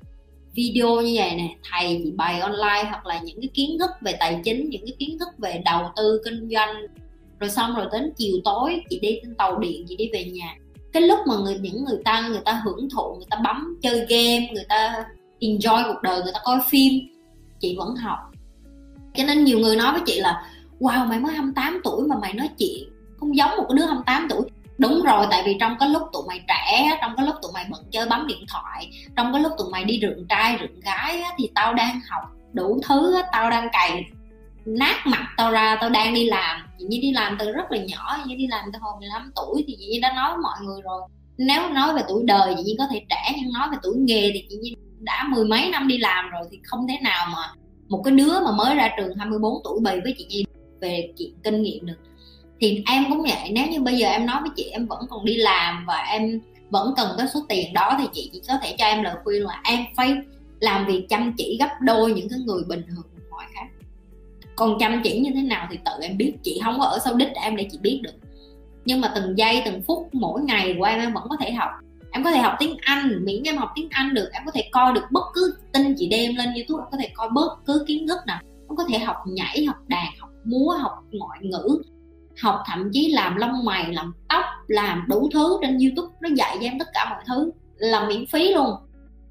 video 0.53 1.01
như 1.01 1.13
vậy 1.15 1.35
nè, 1.35 1.47
thầy 1.71 2.01
chị 2.03 2.12
bày 2.15 2.39
online 2.39 2.83
hoặc 2.89 3.06
là 3.06 3.19
những 3.19 3.41
cái 3.41 3.50
kiến 3.53 3.77
thức 3.79 3.89
về 4.01 4.13
tài 4.19 4.41
chính, 4.44 4.69
những 4.69 4.81
cái 4.85 4.95
kiến 5.00 5.17
thức 5.19 5.27
về 5.38 5.62
đầu 5.65 5.91
tư 5.95 6.21
kinh 6.25 6.50
doanh 6.50 6.75
rồi 7.40 7.50
xong 7.50 7.76
rồi 7.76 7.88
đến 7.92 8.14
chiều 8.18 8.36
tối, 8.44 8.82
chị 8.90 9.00
đi 9.00 9.20
trên 9.24 9.36
tàu 9.36 9.60
điện, 9.60 9.86
chị 9.90 9.96
đi 9.96 10.10
về 10.14 10.26
nhà. 10.26 10.56
Cái 10.94 11.02
lúc 11.04 11.20
mà 11.28 11.36
người, 11.36 11.58
những 11.60 11.86
người 11.86 11.98
ta 12.06 12.28
người 12.28 12.42
ta 12.46 12.62
hưởng 12.66 12.90
thụ, 12.90 13.16
người 13.16 13.28
ta 13.30 13.38
bấm 13.44 13.78
chơi 13.82 14.00
game, 14.00 14.48
người 14.54 14.66
ta 14.70 15.06
enjoy 15.40 15.94
cuộc 15.94 16.02
đời, 16.02 16.22
người 16.24 16.34
ta 16.34 16.40
coi 16.44 16.60
phim, 16.70 16.94
chị 17.60 17.76
vẫn 17.78 17.96
học. 17.96 18.20
Cho 19.16 19.24
nên 19.24 19.44
nhiều 19.44 19.60
người 19.60 19.76
nói 19.76 19.92
với 19.92 20.02
chị 20.06 20.20
là, 20.20 20.50
wow, 20.80 21.08
mày 21.08 21.20
mới 21.20 21.34
28 21.34 21.82
tuổi 21.84 22.08
mà 22.08 22.16
mày 22.22 22.34
nói 22.34 22.50
chuyện 22.58 22.90
không 23.20 23.36
giống 23.36 23.50
một 23.58 23.66
cái 23.70 23.76
đứa 23.78 23.86
28 23.86 24.28
tuổi. 24.30 24.42
Đúng 24.78 25.04
rồi, 25.04 25.26
tại 25.32 25.44
vì 25.46 25.58
trong 25.60 25.76
cái 25.80 25.90
lúc 25.90 26.02
tụi 26.14 26.24
mày 26.28 26.42
trẻ, 26.48 26.98
trong 27.02 27.16
cái 27.18 27.26
lúc 27.26 27.36
tụi 27.42 27.52
mày 27.54 27.66
bận 27.72 27.82
chơi 27.92 28.06
bấm 28.10 28.28
điện 28.28 28.46
thoại, 28.48 28.90
trong 29.16 29.34
cái 29.34 29.42
lúc 29.42 29.52
tụi 29.58 29.70
mày 29.72 29.84
đi 29.84 30.00
rượn 30.02 30.26
trai 30.30 30.58
rượn 30.60 30.80
gái 30.80 31.22
thì 31.38 31.50
tao 31.56 31.74
đang 31.74 32.00
học 32.10 32.24
đủ 32.54 32.80
thứ 32.88 33.22
tao 33.32 33.50
đang 33.50 33.70
cày 33.74 34.04
nát 34.65 35.07
mặt 35.07 35.27
tao 35.38 35.51
ra, 35.51 35.77
tao 35.81 35.89
đang 35.89 36.13
đi 36.13 36.25
làm. 36.25 36.62
Chị 36.79 36.85
như 36.89 37.00
đi 37.01 37.12
làm 37.12 37.35
từ 37.39 37.51
rất 37.51 37.71
là 37.71 37.77
nhỏ 37.77 38.17
như 38.25 38.36
đi 38.36 38.48
làm 38.48 38.65
từ 38.74 38.79
hồi 38.81 38.93
15 39.00 39.31
tuổi 39.36 39.63
thì 39.67 39.75
chị 39.79 39.88
Nhi 39.91 40.00
đã 40.00 40.13
nói 40.15 40.29
với 40.29 40.39
mọi 40.43 40.57
người 40.63 40.81
rồi. 40.81 41.01
Nếu 41.38 41.69
nói 41.69 41.93
về 41.93 42.01
tuổi 42.07 42.24
đời 42.25 42.55
chị 42.57 42.63
như 42.63 42.75
có 42.77 42.88
thể 42.91 43.05
trẻ, 43.10 43.34
nhưng 43.38 43.53
nói 43.53 43.67
về 43.72 43.77
tuổi 43.84 43.95
nghề 43.98 44.31
thì 44.34 44.45
chị 44.50 44.55
như 44.62 44.72
đã 45.00 45.27
mười 45.29 45.45
mấy 45.45 45.69
năm 45.69 45.88
đi 45.88 45.98
làm 45.98 46.29
rồi 46.29 46.43
thì 46.51 46.60
không 46.63 46.88
thể 46.88 46.98
nào 47.03 47.27
mà 47.34 47.53
một 47.89 48.01
cái 48.05 48.13
đứa 48.13 48.39
mà 48.39 48.51
mới 48.51 48.75
ra 48.75 48.89
trường 48.98 49.17
24 49.17 49.53
tuổi 49.63 49.79
bày 49.84 50.01
với 50.03 50.15
chị 50.17 50.25
Nhi 50.29 50.45
về 50.81 51.13
chuyện 51.17 51.34
kinh 51.43 51.62
nghiệm 51.62 51.86
được. 51.86 52.00
Thì 52.60 52.84
em 52.86 53.05
cũng 53.10 53.22
vậy, 53.22 53.51
nếu 53.51 53.67
như 53.67 53.81
bây 53.81 53.98
giờ 53.98 54.07
em 54.07 54.25
nói 54.25 54.41
với 54.41 54.50
chị 54.55 54.63
em 54.63 54.86
vẫn 54.86 55.00
còn 55.10 55.25
đi 55.25 55.36
làm 55.36 55.86
và 55.88 55.98
em 55.98 56.41
vẫn 56.69 56.93
cần 56.98 57.15
cái 57.17 57.27
số 57.34 57.39
tiền 57.50 57.74
đó 57.74 57.95
thì 58.00 58.05
chị 58.13 58.29
chỉ 58.34 58.41
có 58.48 58.53
thể 58.63 58.75
cho 58.77 58.86
em 58.86 59.03
lời 59.03 59.15
khuyên 59.24 59.45
là 59.45 59.62
em 59.63 59.79
phải 59.95 60.15
làm 60.60 60.86
việc 60.86 61.05
chăm 61.10 61.34
chỉ 61.38 61.57
gấp 61.60 61.69
đôi 61.81 62.13
những 62.13 62.29
cái 62.29 62.39
người 62.39 62.63
bình 62.67 62.84
thường 62.88 63.14
còn 64.55 64.79
chăm 64.79 65.01
chỉ 65.03 65.19
như 65.19 65.31
thế 65.35 65.41
nào 65.41 65.67
thì 65.71 65.77
tự 65.85 65.91
em 66.01 66.17
biết. 66.17 66.33
Chị 66.43 66.59
không 66.63 66.79
có 66.79 66.85
ở 66.85 67.00
sau 67.00 67.13
đích 67.13 67.33
em 67.33 67.55
để 67.55 67.67
chị 67.71 67.77
biết 67.81 68.00
được. 68.03 68.13
Nhưng 68.85 69.01
mà 69.01 69.12
từng 69.15 69.38
giây, 69.38 69.62
từng 69.65 69.81
phút, 69.81 70.09
mỗi 70.13 70.41
ngày 70.41 70.75
của 70.79 70.83
em 70.83 71.00
em 71.00 71.13
vẫn 71.13 71.24
có 71.29 71.38
thể 71.39 71.51
học. 71.51 71.69
Em 72.12 72.24
có 72.24 72.31
thể 72.31 72.38
học 72.38 72.53
tiếng 72.59 72.77
anh, 72.81 73.25
miễn 73.25 73.43
em 73.43 73.57
học 73.57 73.71
tiếng 73.75 73.88
anh 73.91 74.13
được, 74.13 74.29
em 74.31 74.43
có 74.45 74.51
thể 74.51 74.69
coi 74.71 74.93
được 74.93 75.03
bất 75.12 75.24
cứ 75.33 75.55
tin 75.74 75.95
chị 75.97 76.07
đem 76.09 76.35
lên 76.35 76.53
youtube, 76.53 76.83
em 76.83 76.91
có 76.91 76.97
thể 76.97 77.09
coi 77.13 77.29
bất 77.29 77.65
cứ 77.65 77.83
kiến 77.88 78.07
thức 78.07 78.17
nào. 78.27 78.39
Em 78.43 78.75
có 78.75 78.83
thể 78.89 79.00
học 79.00 79.15
nhảy, 79.25 79.65
học 79.65 79.75
đàn, 79.88 80.05
học 80.19 80.29
múa, 80.43 80.77
học 80.81 80.91
ngoại 81.12 81.39
ngữ, 81.41 81.81
học 82.41 82.59
thậm 82.65 82.89
chí 82.93 83.12
làm 83.12 83.35
lông 83.35 83.65
mày, 83.65 83.93
làm 83.93 84.13
tóc, 84.29 84.43
làm 84.67 85.05
đủ 85.07 85.29
thứ 85.33 85.57
trên 85.62 85.77
youtube. 85.77 86.13
Nó 86.21 86.29
dạy 86.35 86.57
cho 86.59 86.65
em 86.65 86.79
tất 86.79 86.88
cả 86.93 87.07
mọi 87.09 87.24
thứ, 87.27 87.51
là 87.77 88.07
miễn 88.07 88.25
phí 88.25 88.53
luôn. 88.53 88.75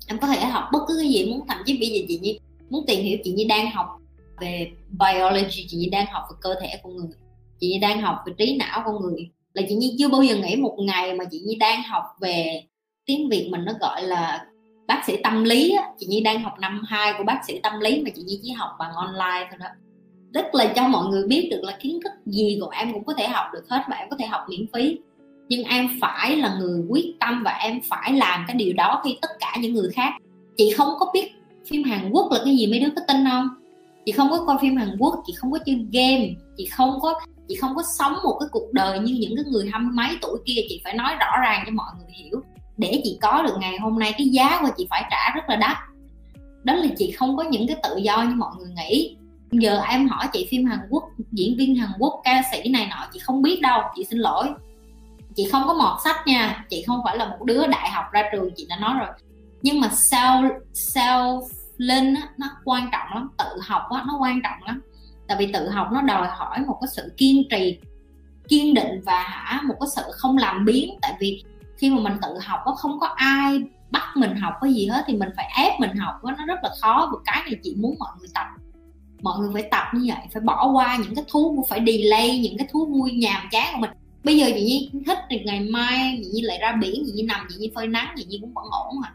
Em 0.09 0.19
có 0.19 0.27
thể 0.27 0.45
học 0.47 0.65
bất 0.73 0.79
cứ 0.89 0.95
cái 1.01 1.09
gì, 1.09 1.31
muốn 1.31 1.47
thậm 1.49 1.59
chí 1.67 1.79
bây 1.79 1.89
giờ 1.89 2.05
chị 2.09 2.19
nhi, 2.19 2.39
muốn 2.71 2.85
tìm 2.87 3.05
hiểu 3.05 3.19
chị 3.25 3.33
nhi 3.33 3.45
đang 3.45 3.71
học 3.71 3.87
về 4.41 4.71
biology, 4.91 5.67
chị 5.69 5.77
nhi 5.77 5.89
đang 5.89 6.07
học 6.07 6.23
về 6.31 6.37
cơ 6.41 6.55
thể 6.61 6.81
của 6.83 6.91
người. 6.91 7.09
Chị 7.61 7.69
nhi 7.69 7.79
đang 7.79 8.01
học 8.01 8.17
về 8.27 8.33
trí 8.39 8.57
não 8.57 8.83
con 8.85 9.03
người. 9.03 9.31
Là 9.55 9.63
chị 9.69 9.75
nhi 9.75 9.97
chưa 9.99 10.09
bao 10.09 10.23
giờ 10.23 10.37
nghĩ 10.37 10.57
một 10.57 10.77
ngày 10.79 11.15
mà 11.15 11.25
chị 11.31 11.41
nhi 11.47 11.57
đang 11.57 11.83
học 11.83 12.05
về 12.21 12.63
tiếng 13.07 13.29
việt 13.29 13.49
mình 13.51 13.65
nó 13.65 13.73
gọi 13.81 14.03
là 14.03 14.47
bác 14.87 15.03
sĩ 15.07 15.17
tâm 15.23 15.45
lý 15.45 15.75
á. 15.75 15.89
chị 15.99 16.07
nhi 16.07 16.21
đang 16.21 16.43
học 16.43 16.53
năm 16.61 16.83
2 16.87 17.15
của 17.19 17.25
bác 17.25 17.41
sĩ 17.47 17.61
tâm 17.63 17.81
lý 17.81 18.03
mà 18.03 18.11
chị 18.17 18.23
nhi 18.23 18.41
chỉ 18.43 18.51
học 18.51 18.71
bằng 18.79 18.93
online 18.93 19.49
thôi 19.51 19.59
đó. 19.61 19.67
Tức 20.35 20.45
là 20.53 20.73
cho 20.77 20.89
mọi 20.89 21.07
người 21.07 21.27
biết 21.27 21.49
được 21.51 21.61
là 21.63 21.77
kiến 21.81 22.01
thức 22.05 22.13
gì 22.27 22.59
của 22.61 22.69
em 22.69 22.93
cũng 22.93 23.05
có 23.05 23.15
thể 23.15 23.29
học 23.29 23.47
được 23.53 23.65
hết 23.69 23.83
và 23.91 23.97
em 23.97 24.09
có 24.11 24.17
thể 24.17 24.27
học 24.27 24.41
miễn 24.49 24.67
phí. 24.75 24.99
Nhưng 25.49 25.65
em 25.65 25.89
phải 26.01 26.37
là 26.37 26.57
người 26.61 26.81
quyết 26.89 27.15
tâm 27.21 27.43
và 27.45 27.51
em 27.51 27.81
phải 27.89 28.13
làm 28.13 28.45
cái 28.49 28.57
điều 28.57 28.73
đó 28.73 29.03
khi 29.05 29.19
tất 29.23 29.31
cả 29.41 29.57
những 29.61 29.75
người 29.75 29.91
khác. 29.91 30.13
Chị 30.57 30.71
không 30.77 30.89
có 30.99 31.11
biết 31.15 31.33
phim 31.71 31.83
Hàn 31.85 32.11
Quốc 32.11 32.33
là 32.33 32.39
cái 32.45 32.57
gì, 32.57 32.67
mấy 32.67 32.81
đứa 32.81 32.89
có 32.97 33.03
tin 33.09 33.17
không? 33.31 33.49
Chị 34.05 34.13
không 34.13 34.31
có 34.31 34.45
coi 34.47 34.57
phim 34.61 34.77
Hàn 34.77 34.97
Quốc, 34.99 35.23
chị 35.27 35.33
không 35.37 35.53
có 35.53 35.59
chơi 35.67 35.87
game, 35.93 36.29
chị 36.57 36.67
không 36.67 36.99
có, 37.03 37.21
chị 37.49 37.55
không 37.55 37.75
có 37.75 37.83
sống 37.99 38.13
một 38.25 38.37
cái 38.41 38.49
cuộc 38.53 38.73
đời 38.73 38.99
như 38.99 39.15
những 39.15 39.37
cái 39.37 39.45
người 39.49 39.71
hăm 39.73 39.97
mấy 39.97 40.09
tuổi 40.21 40.39
kia. 40.47 40.61
Chị 40.69 40.81
phải 40.85 40.95
nói 40.95 41.15
rõ 41.21 41.41
ràng 41.43 41.63
cho 41.67 41.73
mọi 41.73 41.93
người 41.99 42.11
hiểu. 42.11 42.41
Để 42.77 43.01
chị 43.05 43.19
có 43.23 43.43
được 43.43 43.57
ngày 43.61 43.79
hôm 43.79 43.99
nay, 43.99 44.15
cái 44.19 44.29
giá 44.29 44.59
của 44.63 44.69
chị 44.77 44.87
phải 44.91 45.05
trả 45.11 45.35
rất 45.35 45.43
là 45.49 45.57
đắt. 45.57 45.77
Đó 46.65 46.75
là 46.75 46.87
chị 46.99 47.11
không 47.11 47.37
có 47.37 47.43
những 47.43 47.67
cái 47.67 47.77
tự 47.83 47.97
do 47.97 48.23
như 48.23 48.35
mọi 48.35 48.53
người 48.59 48.71
nghĩ. 48.77 49.17
Giờ 49.53 49.81
em 49.91 50.09
hỏi 50.09 50.27
chị 50.33 50.49
phim 50.51 50.65
Hàn 50.65 50.79
Quốc, 50.91 51.05
diễn 51.33 51.57
viên 51.57 51.77
Hàn 51.77 51.91
Quốc, 51.99 52.21
ca 52.25 52.43
sĩ 52.53 52.71
này 52.71 52.87
nọ, 52.91 53.07
chị 53.13 53.19
không 53.19 53.43
biết 53.43 53.61
đâu, 53.61 53.83
chị 53.97 54.05
xin 54.11 54.19
lỗi. 54.19 54.47
Chị 55.37 55.49
không 55.53 55.63
có 55.67 55.75
mọt 55.75 56.01
sách 56.05 56.27
nha, 56.27 56.65
chị 56.71 56.85
không 56.87 57.01
phải 57.05 57.17
là 57.17 57.25
một 57.29 57.45
đứa 57.45 57.67
đại 57.67 57.91
học 57.91 58.05
ra 58.13 58.23
trường, 58.33 58.51
chị 58.57 58.67
đã 58.69 58.77
nói 58.77 58.95
rồi. 58.99 59.09
Nhưng 59.63 59.81
mà 59.81 59.91
sao 60.11 60.43
sao 60.73 61.43
lên 61.77 62.15
á, 62.15 62.29
nó 62.39 62.47
quan 62.65 62.89
trọng 62.93 63.09
lắm 63.15 63.31
tự 63.39 63.61
học 63.63 63.83
á, 63.91 64.05
nó 64.07 64.19
quan 64.21 64.41
trọng 64.43 64.63
lắm. 64.67 64.81
Tại 65.29 65.37
vì 65.41 65.53
tự 65.53 65.69
học 65.69 65.89
nó 65.93 66.03
đòi 66.03 66.29
hỏi 66.31 66.59
một 66.67 66.79
cái 66.81 66.89
sự 66.97 67.13
kiên 67.17 67.43
trì 67.51 67.79
kiên 68.49 68.75
định 68.75 69.01
và 69.07 69.23
hả 69.23 69.63
một 69.63 69.75
cái 69.81 69.89
sự 69.97 70.03
không 70.11 70.39
làm 70.39 70.65
biến 70.65 70.99
tại 71.03 71.15
vì 71.21 71.45
khi 71.77 71.91
mà 71.91 72.01
mình 72.01 72.13
tự 72.23 72.39
học 72.43 72.61
có 72.65 72.75
không 72.75 73.01
có 73.01 73.07
ai 73.07 73.63
bắt 73.91 74.17
mình 74.17 74.37
học 74.37 74.55
cái 74.61 74.75
gì 74.75 74.87
hết 74.87 75.05
thì 75.07 75.17
mình 75.17 75.29
phải 75.37 75.47
ép 75.57 75.81
mình 75.81 75.97
học 75.97 76.25
đó, 76.25 76.31
nó 76.39 76.47
rất 76.47 76.59
là 76.63 76.71
khó. 76.81 77.11
Và 77.13 77.19
cái 77.25 77.43
này 77.47 77.61
chị 77.63 77.75
muốn 77.79 77.95
mọi 77.99 78.11
người 78.19 78.29
tập 78.35 78.47
mọi 79.23 79.39
người 79.39 79.51
phải 79.53 79.69
tập 79.71 79.85
như 79.95 80.13
vậy 80.15 80.27
phải 80.33 80.43
bỏ 80.43 80.71
qua 80.73 80.97
những 80.97 81.15
cái 81.15 81.25
thú 81.29 81.65
phải 81.69 81.81
delay 81.87 82.39
những 82.39 82.59
cái 82.59 82.69
thú 82.73 82.87
vui 82.87 83.13
nhàm 83.13 83.43
chán 83.51 83.75
của 83.75 83.81
mình. 83.81 83.91
Bây 84.25 84.39
giờ 84.39 84.47
chị 84.55 84.65
nhi 84.65 84.91
thích 85.07 85.19
thì 85.31 85.41
ngày 85.45 85.61
mai 85.61 86.21
chị 86.23 86.31
nhi 86.33 86.43
lại 86.43 86.59
ra 86.61 86.73
biển 86.73 87.03
chị 87.07 87.13
nhi 87.13 87.23
nằm 87.23 87.47
chị 87.49 87.57
nhi 87.59 87.73
phơi 87.75 87.87
nắng 87.87 88.15
chị 88.17 88.25
nhi 88.25 88.39
cũng 88.41 88.55
vẫn 88.55 88.65
ổn 88.71 88.95
à. 89.05 89.13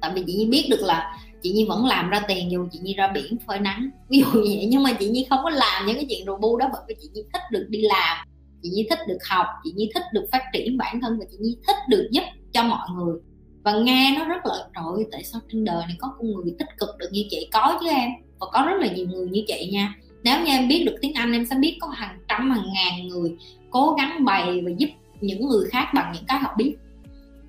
Tại 0.00 0.10
vì 0.14 0.24
chị 0.26 0.34
nhi 0.34 0.46
biết 0.46 0.66
được 0.70 0.80
là 0.82 1.18
chị 1.42 1.50
nhi 1.50 1.66
vẫn 1.68 1.86
làm 1.86 2.10
ra 2.10 2.20
tiền 2.28 2.50
dù 2.50 2.68
chị 2.72 2.78
nhi 2.82 2.94
ra 2.94 3.08
biển 3.14 3.36
phơi 3.46 3.58
nắng. 3.58 3.90
Ví 4.08 4.18
dụ 4.18 4.26
như 4.26 4.56
vậy, 4.56 4.66
nhưng 4.70 4.82
mà 4.82 4.92
chị 4.92 5.08
nhi 5.08 5.26
không 5.30 5.40
có 5.42 5.50
làm 5.50 5.86
những 5.86 5.96
cái 5.96 6.06
chuyện 6.08 6.26
rù 6.26 6.36
bu 6.36 6.58
đó 6.58 6.68
bởi 6.72 6.82
vì 6.88 6.94
chị 7.02 7.08
nhi 7.14 7.22
thích 7.32 7.42
được 7.50 7.66
đi 7.68 7.82
làm, 7.82 8.26
chị 8.62 8.68
nhi 8.68 8.86
thích 8.90 8.98
được 9.08 9.18
học, 9.30 9.46
chị 9.64 9.72
nhi 9.76 9.90
thích 9.94 10.02
được 10.12 10.24
phát 10.32 10.42
triển 10.52 10.78
bản 10.78 11.00
thân 11.00 11.18
và 11.18 11.24
chị 11.30 11.36
nhi 11.40 11.56
thích 11.66 11.76
được 11.88 12.08
giúp 12.12 12.22
cho 12.52 12.62
mọi 12.62 12.88
người. 12.96 13.20
Và 13.64 13.72
nghe 13.72 14.16
nó 14.18 14.24
rất 14.24 14.46
là, 14.46 14.54
trời 14.74 15.06
tại 15.12 15.24
sao 15.24 15.40
trên 15.52 15.64
đời 15.64 15.86
này 15.86 15.96
có 15.98 16.08
con 16.18 16.32
người 16.32 16.54
tích 16.58 16.68
cực 16.78 16.88
được 16.98 17.08
như 17.12 17.24
chị 17.30 17.48
có 17.52 17.78
chứ 17.80 17.88
em, 17.88 18.10
và 18.40 18.46
có 18.52 18.64
rất 18.66 18.80
là 18.80 18.92
nhiều 18.92 19.06
người 19.06 19.28
như 19.30 19.42
chị 19.46 19.70
nha. 19.72 19.94
Nếu 20.22 20.40
như 20.44 20.50
em 20.50 20.68
biết 20.68 20.84
được 20.86 20.96
tiếng 21.00 21.14
anh, 21.14 21.32
em 21.32 21.46
sẽ 21.46 21.56
biết 21.60 21.78
có 21.80 21.88
hàng 21.88 22.18
trăm, 22.28 22.50
hàng 22.50 22.66
ngàn 22.74 23.08
người 23.08 23.36
cố 23.70 23.94
gắng 23.98 24.24
bày 24.24 24.60
và 24.64 24.70
giúp 24.78 24.88
những 25.20 25.48
người 25.48 25.68
khác 25.70 25.90
bằng 25.94 26.12
những 26.14 26.24
cái 26.28 26.38
họ 26.38 26.54
biết 26.56 26.76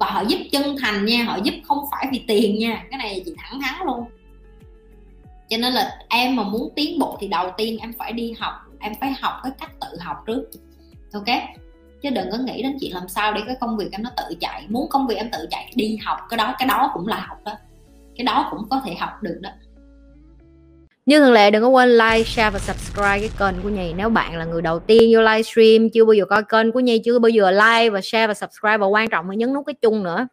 và 0.02 0.08
họ 0.12 0.22
giúp 0.28 0.38
chân 0.52 0.76
thành 0.82 1.06
nha, 1.06 1.24
họ 1.24 1.38
giúp 1.44 1.54
không 1.64 1.86
phải 1.92 2.08
vì 2.12 2.24
tiền 2.28 2.60
nha. 2.60 2.84
Cái 2.90 2.98
này 2.98 3.22
chị 3.26 3.34
thẳng 3.38 3.62
thắn 3.62 3.88
luôn. 3.88 4.06
Cho 5.50 5.58
nên 5.58 5.74
là 5.74 6.00
em 6.10 6.36
mà 6.36 6.44
muốn 6.44 6.70
tiến 6.76 7.00
bộ 7.00 7.18
thì 7.20 7.28
đầu 7.28 7.52
tiên 7.58 7.78
em 7.82 7.94
phải 8.00 8.14
đi 8.14 8.34
học, 8.40 8.54
em 8.80 8.94
phải 9.02 9.14
học 9.20 9.34
cái 9.44 9.52
cách 9.60 9.72
tự 9.82 9.98
học 10.00 10.18
trước. 10.28 10.50
Ok? 11.14 11.26
Chứ 12.02 12.10
đừng 12.10 12.32
có 12.32 12.38
nghĩ 12.38 12.64
đến 12.64 12.78
chuyện 12.82 12.94
làm 12.94 13.08
sao 13.08 13.34
để 13.34 13.42
cái 13.46 13.56
công 13.62 13.78
việc 13.78 13.92
em 13.92 14.04
nó 14.04 14.10
tự 14.18 14.36
chạy. 14.40 14.66
Muốn 14.70 14.90
công 14.90 15.08
việc 15.08 15.16
em 15.16 15.30
tự 15.32 15.48
chạy, 15.52 15.72
đi 15.76 15.98
học, 16.06 16.18
cái 16.30 16.38
đó 16.38 16.56
cái 16.60 16.68
đó 16.68 16.92
cũng 16.94 17.08
là 17.08 17.26
học 17.30 17.38
đó. 17.46 17.54
Cái 18.16 18.26
đó 18.26 18.48
cũng 18.52 18.70
có 18.70 18.82
thể 18.86 18.96
học 18.96 19.24
được 19.24 19.40
đó 19.42 19.50
như 21.06 21.20
thường 21.20 21.34
lệ 21.34 21.52
đừng 21.52 21.62
có 21.62 21.68
quên 21.70 21.90
like, 21.90 22.24
share 22.24 22.50
và 22.50 22.60
subscribe 22.60 23.20
cái 23.20 23.30
kênh 23.40 23.62
của 23.64 23.70
Nhi. 23.70 23.94
Nếu 23.98 24.10
bạn 24.10 24.38
là 24.38 24.46
người 24.46 24.62
đầu 24.62 24.80
tiên 24.80 25.12
vô 25.14 25.22
livestream 25.22 25.90
Chưa 25.90 26.06
bao 26.06 26.14
giờ 26.14 26.26
coi 26.26 26.44
kênh 26.44 26.72
của 26.72 26.80
Nhi 26.80 27.02
Chưa 27.06 27.20
bao 27.20 27.30
giờ 27.30 27.52
like 27.52 27.90
và 27.90 28.02
share 28.04 28.28
và 28.28 28.34
subscribe 28.34 28.78
Và 28.78 28.86
quan 28.86 29.10
trọng 29.10 29.30
là 29.30 29.36
nhấn 29.36 29.54
nút 29.54 29.66
cái 29.66 29.76
chung 29.82 30.04
nữa. 30.04 30.28